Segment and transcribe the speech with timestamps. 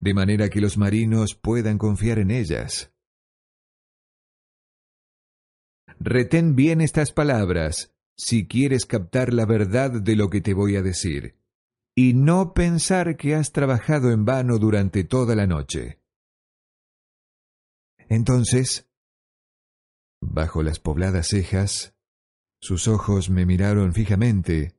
[0.00, 2.92] de manera que los marinos puedan confiar en ellas.
[5.98, 10.82] Retén bien estas palabras si quieres captar la verdad de lo que te voy a
[10.82, 11.36] decir,
[11.94, 16.00] y no pensar que has trabajado en vano durante toda la noche.
[18.08, 18.88] Entonces,
[20.20, 21.94] bajo las pobladas cejas,
[22.60, 24.74] sus ojos me miraron fijamente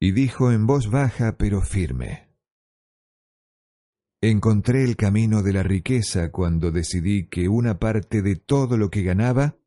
[0.00, 2.31] y dijo en voz baja pero firme.
[4.24, 9.02] Encontré el camino de la riqueza cuando decidí que una parte de todo lo que
[9.02, 9.58] ganaba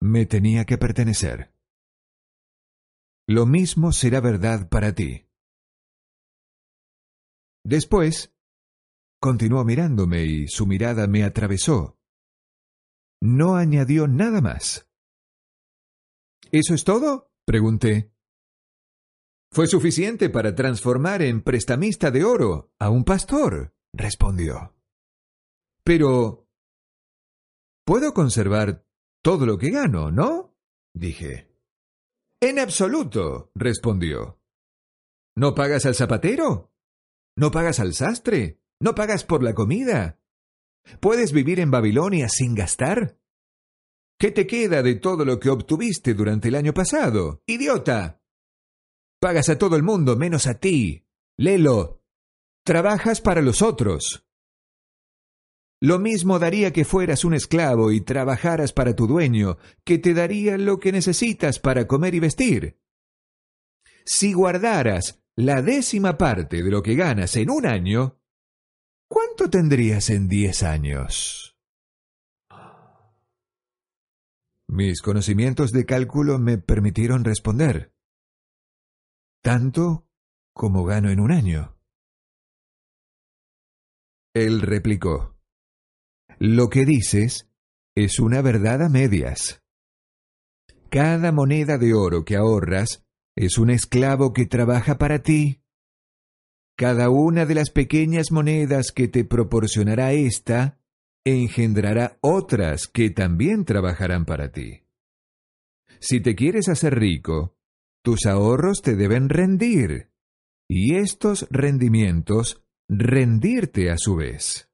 [0.00, 1.52] me tenía que pertenecer.
[3.28, 5.26] Lo mismo será verdad para ti.
[7.62, 8.34] Después,
[9.20, 11.98] continuó mirándome y su mirada me atravesó.
[13.20, 14.88] No añadió nada más.
[16.50, 17.30] ¿Eso es todo?
[17.44, 18.14] pregunté.
[19.52, 24.74] Fue suficiente para transformar en prestamista de oro a un pastor, respondió.
[25.84, 26.46] Pero...
[27.84, 28.86] Puedo conservar
[29.22, 30.56] todo lo que gano, ¿no?
[30.94, 31.50] dije.
[32.40, 34.40] En absoluto, respondió.
[35.36, 36.72] ¿No pagas al zapatero?
[37.36, 38.60] ¿No pagas al sastre?
[38.80, 40.20] ¿No pagas por la comida?
[41.00, 43.18] ¿Puedes vivir en Babilonia sin gastar?
[44.18, 47.42] ¿Qué te queda de todo lo que obtuviste durante el año pasado?
[47.46, 48.22] ¡Idiota!
[49.20, 51.06] Pagas a todo el mundo menos a ti.
[51.36, 51.99] Lelo.
[52.70, 54.24] Trabajas para los otros.
[55.82, 60.56] Lo mismo daría que fueras un esclavo y trabajaras para tu dueño, que te daría
[60.56, 62.80] lo que necesitas para comer y vestir.
[64.06, 68.20] Si guardaras la décima parte de lo que ganas en un año,
[69.08, 71.58] ¿cuánto tendrías en diez años?
[74.68, 77.92] Mis conocimientos de cálculo me permitieron responder.
[79.42, 80.06] Tanto
[80.54, 81.79] como gano en un año.
[84.34, 85.36] Él replicó.
[86.38, 87.48] Lo que dices
[87.96, 89.62] es una verdad a medias.
[90.88, 93.04] Cada moneda de oro que ahorras
[93.36, 95.62] es un esclavo que trabaja para ti.
[96.76, 100.78] Cada una de las pequeñas monedas que te proporcionará ésta
[101.24, 104.84] engendrará otras que también trabajarán para ti.
[105.98, 107.56] Si te quieres hacer rico,
[108.02, 110.10] tus ahorros te deben rendir,
[110.68, 114.68] y estos rendimientos rendirte a su vez.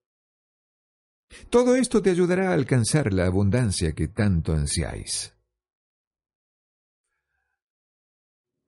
[1.51, 5.35] Todo esto te ayudará a alcanzar la abundancia que tanto ansiáis.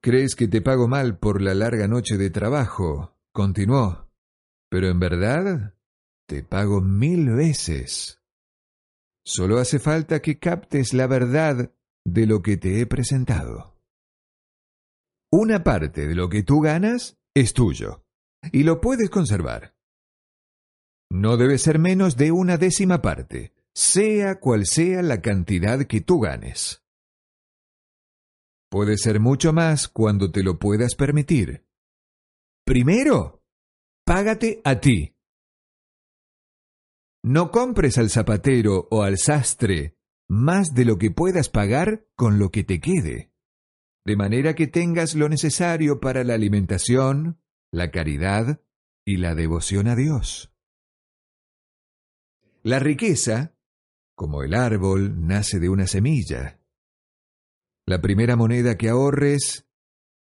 [0.03, 3.17] ¿Crees que te pago mal por la larga noche de trabajo?
[3.33, 4.11] continuó.
[4.71, 5.75] Pero en verdad
[6.27, 8.23] te pago mil veces.
[9.25, 11.73] Solo hace falta que captes la verdad
[12.05, 13.81] de lo que te he presentado.
[15.33, 18.05] Una parte de lo que tú ganas es tuyo,
[18.53, 19.75] y lo puedes conservar.
[21.11, 26.21] No debe ser menos de una décima parte, sea cual sea la cantidad que tú
[26.21, 26.85] ganes.
[28.71, 31.67] Puede ser mucho más cuando te lo puedas permitir.
[32.67, 33.43] Primero,
[34.05, 35.17] págate a ti.
[37.25, 39.97] No compres al zapatero o al sastre
[40.29, 43.33] más de lo que puedas pagar con lo que te quede,
[44.05, 47.41] de manera que tengas lo necesario para la alimentación,
[47.73, 48.61] la caridad
[49.05, 50.53] y la devoción a Dios.
[52.63, 53.55] La riqueza,
[54.15, 56.61] como el árbol, nace de una semilla.
[57.87, 59.67] La primera moneda que ahorres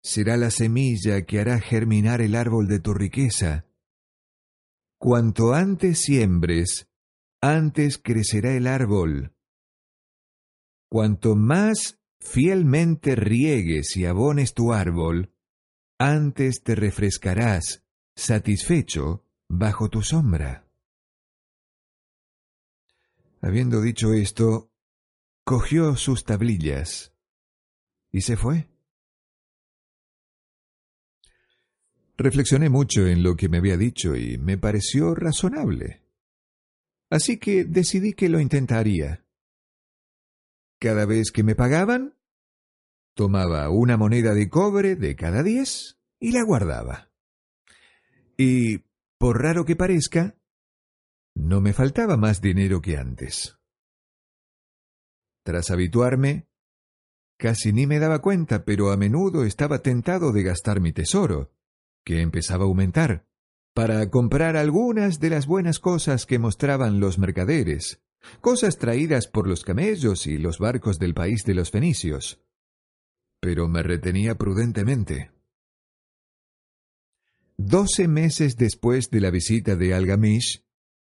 [0.03, 3.65] será la semilla que hará germinar el árbol de tu riqueza.
[4.99, 6.89] Cuanto antes siembres,
[7.41, 9.33] antes crecerá el árbol.
[10.89, 15.33] Cuanto más fielmente riegues y abones tu árbol,
[15.99, 17.83] antes te refrescarás,
[18.15, 20.67] satisfecho, bajo tu sombra.
[23.41, 24.71] Habiendo dicho esto,
[25.43, 27.13] cogió sus tablillas
[28.11, 28.67] y se fue.
[32.17, 36.03] Reflexioné mucho en lo que me había dicho y me pareció razonable.
[37.09, 39.23] Así que decidí que lo intentaría.
[40.79, 42.16] Cada vez que me pagaban,
[43.17, 47.09] tomaba una moneda de cobre de cada diez y la guardaba.
[48.37, 48.83] Y,
[49.17, 50.35] por raro que parezca,
[51.33, 53.57] no me faltaba más dinero que antes.
[55.43, 56.47] Tras habituarme,
[57.37, 61.51] casi ni me daba cuenta, pero a menudo estaba tentado de gastar mi tesoro,
[62.05, 63.25] que empezaba a aumentar,
[63.73, 67.99] para comprar algunas de las buenas cosas que mostraban los mercaderes,
[68.41, 72.43] cosas traídas por los camellos y los barcos del país de los fenicios.
[73.39, 75.31] Pero me retenía prudentemente.
[77.57, 80.63] Doce meses después de la visita de Algamish,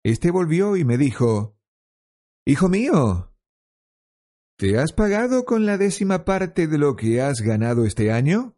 [0.03, 1.59] Este volvió y me dijo,
[2.47, 3.35] Hijo mío,
[4.57, 8.57] ¿te has pagado con la décima parte de lo que has ganado este año?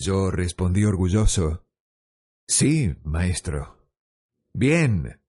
[0.00, 1.68] Yo respondí orgulloso,
[2.48, 3.76] Sí, maestro.
[4.54, 5.20] Bien,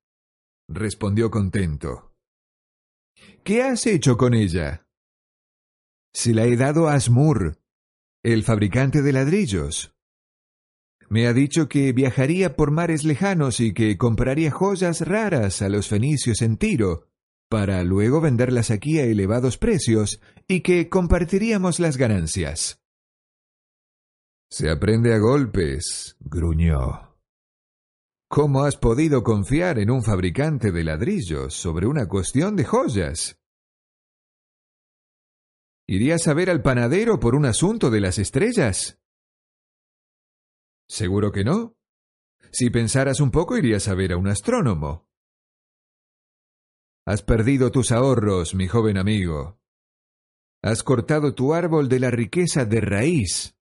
[0.70, 2.16] respondió contento.
[3.44, 4.88] ¿Qué has hecho con ella?
[6.22, 7.60] Se la he dado a Asmur,
[8.24, 9.96] el fabricante de ladrillos.
[11.08, 15.88] Me ha dicho que viajaría por mares lejanos y que compraría joyas raras a los
[15.88, 17.08] fenicios en Tiro,
[17.48, 22.82] para luego venderlas aquí a elevados precios y que compartiríamos las ganancias.
[24.50, 27.16] Se aprende a golpes, gruñó.
[28.28, 33.39] ¿Cómo has podido confiar en un fabricante de ladrillos sobre una cuestión de joyas?
[35.92, 39.00] ¿Irías a ver al panadero por un asunto de las estrellas?
[40.88, 41.76] Seguro que no.
[42.52, 45.10] Si pensaras un poco irías a ver a un astrónomo.
[47.08, 49.60] Has perdido tus ahorros, mi joven amigo.
[50.62, 53.58] Has cortado tu árbol de la riqueza de raíz.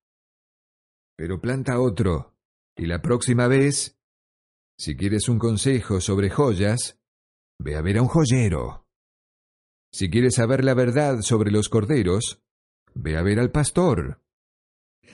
[1.17, 2.37] Pero planta otro,
[2.77, 3.99] y la próxima vez,
[4.77, 7.01] si quieres un consejo sobre joyas,
[7.59, 8.88] ve a ver a un joyero.
[9.91, 12.43] Si quieres saber la verdad sobre los corderos,
[12.95, 14.21] ve a ver al pastor.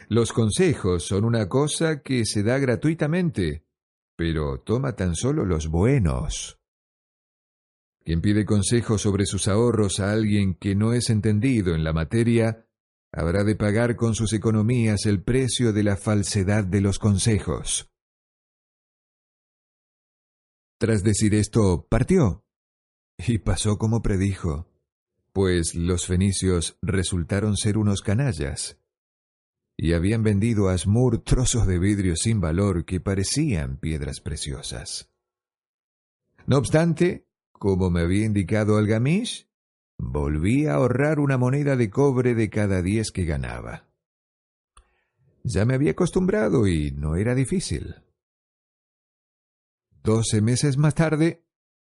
[0.09, 3.65] Los consejos son una cosa que se da gratuitamente,
[4.17, 6.59] pero toma tan solo los buenos.
[8.05, 12.67] Quien pide consejos sobre sus ahorros a alguien que no es entendido en la materia,
[13.13, 17.91] habrá de pagar con sus economías el precio de la falsedad de los consejos.
[20.79, 22.44] Tras decir esto, partió.
[23.27, 24.67] Y pasó como predijo,
[25.33, 28.79] pues los fenicios resultaron ser unos canallas
[29.77, 35.11] y habían vendido a Asmur trozos de vidrio sin valor que parecían piedras preciosas.
[36.47, 39.49] No obstante, como me había indicado Algamish,
[39.99, 43.89] volví a ahorrar una moneda de cobre de cada diez que ganaba.
[45.43, 47.97] Ya me había acostumbrado y no era difícil.
[50.03, 51.44] Doce meses más tarde,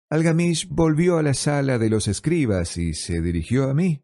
[0.08, 4.02] Algamish volvió a la sala de los escribas y se dirigió a mí.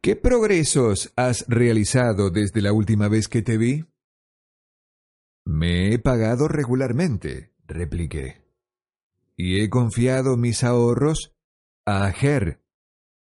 [0.00, 3.84] ¿Qué progresos has realizado desde la última vez que te vi?
[5.44, 8.42] Me he pagado regularmente, repliqué,
[9.36, 11.34] y he confiado mis ahorros
[11.84, 12.62] a Ager,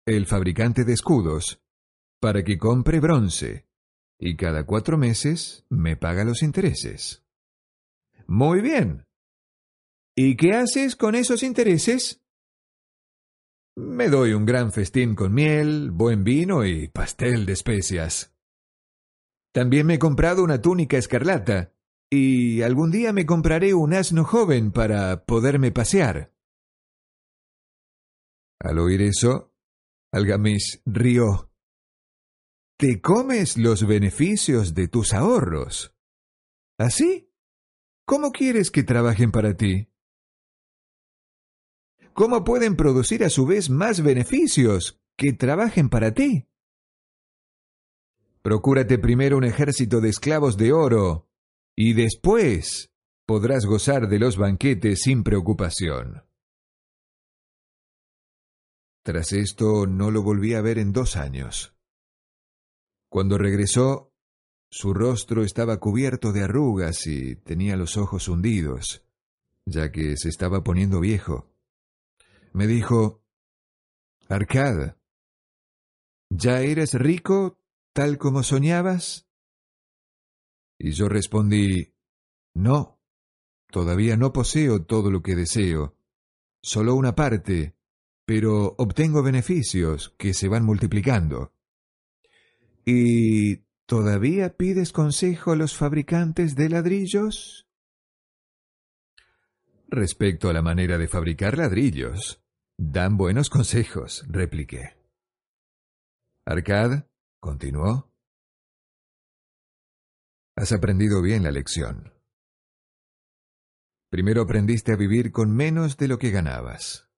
[0.05, 1.63] el fabricante de escudos,
[2.21, 3.67] para que compre bronce,
[4.19, 7.25] y cada cuatro meses me paga los intereses.
[8.27, 9.08] Muy bien.
[10.21, 12.21] ¿Y qué haces con esos intereses?
[13.77, 18.35] Me doy un gran festín con miel, buen vino y pastel de especias.
[19.55, 21.73] También me he comprado una túnica escarlata,
[22.11, 26.35] y algún día me compraré un asno joven para poderme pasear.
[28.61, 29.55] Al oír eso,
[30.13, 31.53] Algamis rió.
[32.77, 35.95] Te comes los beneficios de tus ahorros.
[36.77, 37.33] ¿Así?
[38.05, 39.93] ¿Cómo quieres que trabajen para ti?
[42.19, 46.49] ¿Cómo pueden producir a su vez más beneficios que trabajen para ti?
[48.43, 51.29] Procúrate primero un ejército de esclavos de oro,
[51.77, 52.91] y después
[53.25, 56.25] podrás gozar de los banquetes sin preocupación.
[59.05, 61.73] Tras esto no lo volví a ver en dos años.
[63.09, 64.13] Cuando regresó,
[64.73, 69.05] su rostro estaba cubierto de arrugas y tenía los ojos hundidos,
[69.67, 71.48] ya que se estaba poniendo viejo
[72.53, 73.23] me dijo,
[74.29, 74.97] Arcad,
[76.31, 77.59] ¿ya eres rico
[77.93, 79.29] tal como soñabas?
[80.79, 81.95] Y yo respondí,
[82.55, 83.01] No,
[83.71, 85.97] todavía no poseo todo lo que deseo,
[86.63, 87.77] solo una parte,
[88.25, 91.55] pero obtengo beneficios que se van multiplicando.
[92.85, 97.68] ¿Y todavía pides consejo a los fabricantes de ladrillos?
[99.91, 102.43] Respecto a la manera de fabricar ladrillos,
[102.81, 104.97] Dan buenos consejos, repliqué.
[106.47, 107.07] Arcad,
[107.41, 108.13] continuó.
[110.57, 112.13] Has aprendido bien la lección.
[114.11, 117.11] Primero aprendiste a vivir con menos de lo que ganabas.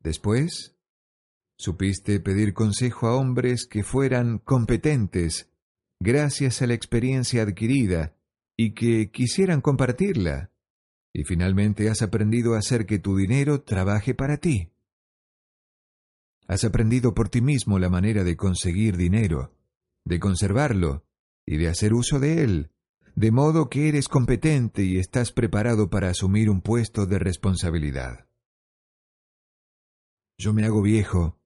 [0.00, 0.76] Después,
[1.58, 5.50] supiste pedir consejo a hombres que fueran competentes
[5.98, 8.16] gracias a la experiencia adquirida
[8.56, 10.49] y que quisieran compartirla
[11.12, 14.70] y finalmente has aprendido a hacer que tu dinero trabaje para ti.
[16.46, 19.54] Has aprendido por ti mismo la manera de conseguir dinero,
[20.04, 21.04] de conservarlo
[21.46, 22.70] y de hacer uso de él,
[23.14, 28.26] de modo que eres competente y estás preparado para asumir un puesto de responsabilidad.
[30.38, 31.38] Yo me hago viejo.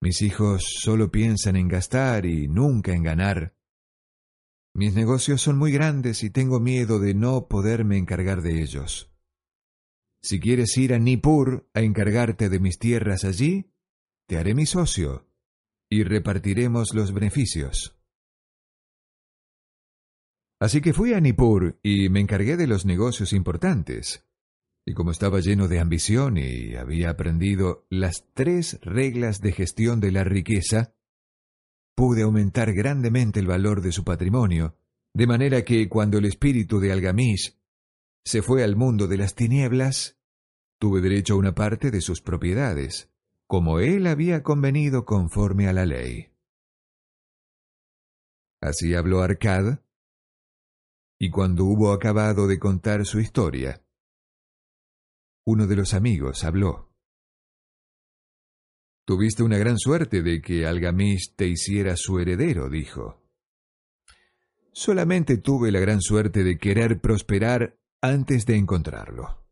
[0.00, 3.54] Mis hijos solo piensan en gastar y nunca en ganar.
[4.76, 9.08] Mis negocios son muy grandes y tengo miedo de no poderme encargar de ellos.
[10.20, 13.70] Si quieres ir a Nippur a encargarte de mis tierras allí,
[14.26, 15.28] te haré mi socio
[15.88, 17.96] y repartiremos los beneficios.
[20.60, 24.26] Así que fui a Nippur y me encargué de los negocios importantes.
[24.86, 30.10] Y como estaba lleno de ambición y había aprendido las tres reglas de gestión de
[30.10, 30.93] la riqueza,
[31.94, 34.76] pude aumentar grandemente el valor de su patrimonio,
[35.14, 37.56] de manera que cuando el espíritu de Algamish
[38.24, 40.18] se fue al mundo de las tinieblas,
[40.78, 43.10] tuve derecho a una parte de sus propiedades,
[43.46, 46.30] como él había convenido conforme a la ley.
[48.60, 49.78] Así habló Arcad,
[51.20, 53.82] y cuando hubo acabado de contar su historia,
[55.46, 56.93] uno de los amigos habló.
[59.04, 63.22] Tuviste una gran suerte de que Algamish te hiciera su heredero, dijo.
[64.72, 69.44] Solamente tuve la gran suerte de querer prosperar antes de encontrarlo.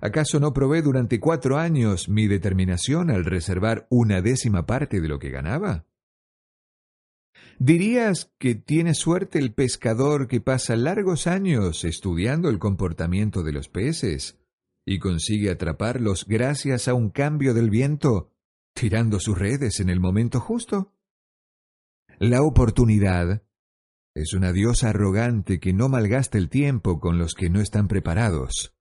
[0.00, 5.18] ¿Acaso no probé durante cuatro años mi determinación al reservar una décima parte de lo
[5.18, 5.86] que ganaba?
[7.58, 13.68] ¿Dirías que tiene suerte el pescador que pasa largos años estudiando el comportamiento de los
[13.68, 14.37] peces
[14.90, 18.32] y consigue atraparlos gracias a un cambio del viento,
[18.72, 20.94] tirando sus redes en el momento justo?
[22.18, 23.42] La oportunidad
[24.14, 28.74] es una diosa arrogante que no malgasta el tiempo con los que no están preparados.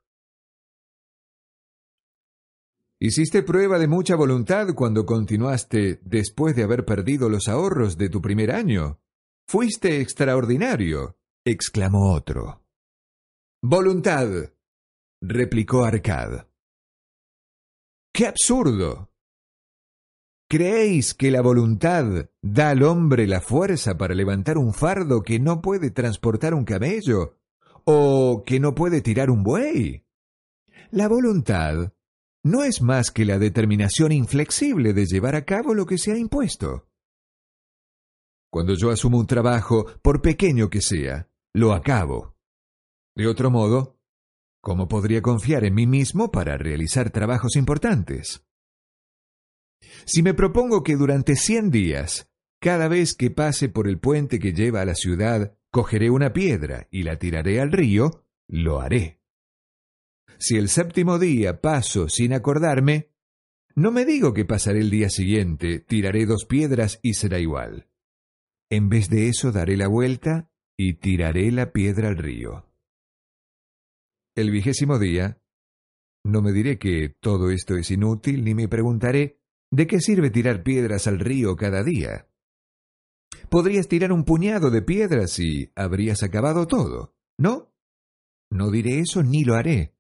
[3.02, 8.22] Hiciste prueba de mucha voluntad cuando continuaste después de haber perdido los ahorros de tu
[8.22, 9.02] primer año.
[9.46, 12.64] Fuiste extraordinario, exclamó otro.
[13.62, 14.54] Voluntad,
[15.22, 16.48] replicó Arcad.
[18.14, 19.12] ¡Qué absurdo!
[20.50, 25.62] ¿Creéis que la voluntad da al hombre la fuerza para levantar un fardo que no
[25.62, 27.38] puede transportar un camello
[27.84, 30.06] o que no puede tirar un buey?
[30.90, 31.94] La voluntad
[32.44, 36.18] no es más que la determinación inflexible de llevar a cabo lo que se ha
[36.18, 36.88] impuesto.
[38.50, 42.38] Cuando yo asumo un trabajo, por pequeño que sea, lo acabo.
[43.16, 43.97] De otro modo,
[44.68, 48.44] ¿cómo podría confiar en mí mismo para realizar trabajos importantes?
[50.04, 54.52] Si me propongo que durante cien días, cada vez que pase por el puente que
[54.52, 59.22] lleva a la ciudad, cogeré una piedra y la tiraré al río, lo haré.
[60.38, 63.12] Si el séptimo día paso sin acordarme,
[63.74, 67.88] no me digo que pasaré el día siguiente, tiraré dos piedras y será igual.
[68.70, 72.68] En vez de eso daré la vuelta y tiraré la piedra al río.
[74.38, 75.42] El vigésimo día,
[76.24, 79.42] no me diré que todo esto es inútil, ni me preguntaré
[79.72, 82.30] ¿de qué sirve tirar piedras al río cada día?
[83.50, 87.74] Podrías tirar un puñado de piedras y habrías acabado todo, ¿no?
[88.52, 89.96] No diré eso ni lo haré.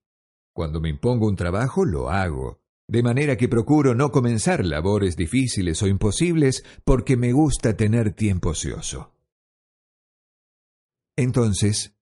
[0.53, 5.81] Cuando me impongo un trabajo, lo hago, de manera que procuro no comenzar labores difíciles
[5.81, 9.15] o imposibles porque me gusta tener tiempo ocioso.
[11.15, 11.97] Entonces,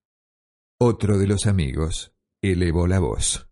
[0.78, 2.12] otro de los amigos
[2.52, 3.48] elevó la voz.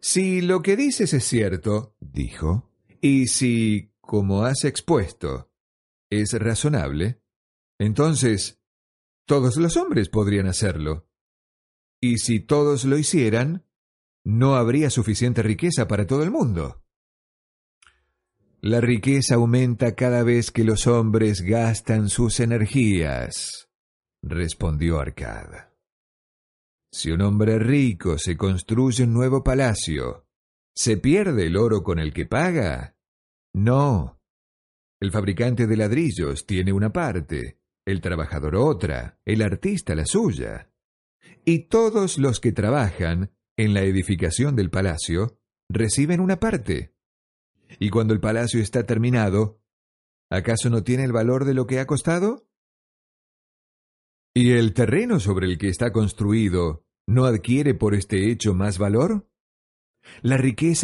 [0.00, 2.70] Si lo que dices es cierto, dijo,
[3.00, 5.50] y si, como has expuesto,
[6.10, 7.22] es razonable,
[7.78, 8.60] entonces
[9.26, 11.08] todos los hombres podrían hacerlo.
[12.00, 13.66] Y si todos lo hicieran,
[14.24, 16.84] no habría suficiente riqueza para todo el mundo.
[18.60, 23.68] La riqueza aumenta cada vez que los hombres gastan sus energías,
[24.22, 25.65] respondió Arcad.
[26.96, 30.26] Si un hombre rico se construye un nuevo palacio,
[30.74, 32.96] ¿se pierde el oro con el que paga?
[33.52, 34.18] No.
[34.98, 40.72] El fabricante de ladrillos tiene una parte, el trabajador otra, el artista la suya
[41.44, 45.38] y todos los que trabajan en la edificación del palacio
[45.68, 46.94] reciben una parte.
[47.78, 49.60] Y cuando el palacio está terminado,
[50.30, 52.48] ¿acaso no tiene el valor de lo que ha costado?
[54.32, 59.28] ¿Y el terreno sobre el que está construido no adquiere por este hecho más valor?
[60.22, 60.74] La riqueza